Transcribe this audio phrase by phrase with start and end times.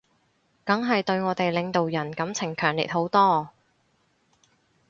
[0.65, 3.49] 梗係對我哋領導人感情強烈好多